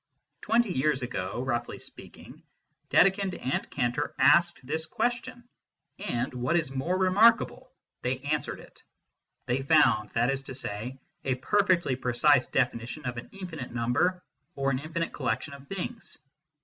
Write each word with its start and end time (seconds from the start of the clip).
Twenty 0.41 0.71
years 0.73 1.03
ago, 1.03 1.43
roughly 1.43 1.77
speaking, 1.77 2.41
Dedekind 2.89 3.35
and 3.39 3.69
Cantor 3.69 4.15
asked 4.17 4.59
this 4.65 4.87
question, 4.87 5.47
and, 5.99 6.33
what 6.33 6.55
is 6.57 6.71
more 6.71 6.97
remarkable, 6.97 7.71
they 8.01 8.17
answered 8.21 8.59
it. 8.59 8.81
They 9.45 9.61
found, 9.61 10.09
that 10.13 10.31
is 10.31 10.41
to 10.41 10.55
say, 10.55 10.97
a 11.23 11.35
perfectly 11.35 11.95
precise 11.95 12.47
definition 12.47 13.05
of 13.05 13.17
an 13.17 13.29
infinite 13.31 13.75
number 13.75 14.23
or 14.55 14.71
an 14.71 14.79
infinite 14.79 15.13
collection 15.13 15.53
of 15.53 15.67
things. 15.67 16.17